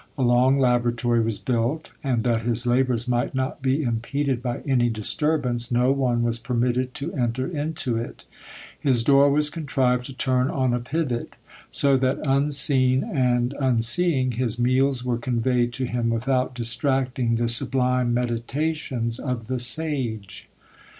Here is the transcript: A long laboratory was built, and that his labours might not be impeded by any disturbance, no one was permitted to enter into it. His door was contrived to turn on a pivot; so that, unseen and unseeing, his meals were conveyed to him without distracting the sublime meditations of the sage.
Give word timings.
A 0.17 0.23
long 0.23 0.57
laboratory 0.57 1.21
was 1.21 1.37
built, 1.37 1.91
and 2.03 2.23
that 2.23 2.41
his 2.41 2.65
labours 2.65 3.07
might 3.07 3.35
not 3.35 3.61
be 3.61 3.83
impeded 3.83 4.41
by 4.41 4.61
any 4.61 4.89
disturbance, 4.89 5.71
no 5.71 5.91
one 5.91 6.23
was 6.23 6.39
permitted 6.39 6.95
to 6.95 7.13
enter 7.13 7.45
into 7.45 7.97
it. 7.97 8.25
His 8.79 9.03
door 9.03 9.29
was 9.29 9.51
contrived 9.51 10.07
to 10.07 10.13
turn 10.13 10.49
on 10.49 10.73
a 10.73 10.79
pivot; 10.79 11.35
so 11.69 11.97
that, 11.97 12.17
unseen 12.25 13.03
and 13.03 13.53
unseeing, 13.59 14.31
his 14.31 14.57
meals 14.57 15.05
were 15.05 15.19
conveyed 15.19 15.71
to 15.73 15.85
him 15.85 16.09
without 16.09 16.55
distracting 16.55 17.35
the 17.35 17.47
sublime 17.47 18.11
meditations 18.11 19.19
of 19.19 19.45
the 19.45 19.59
sage. 19.59 20.49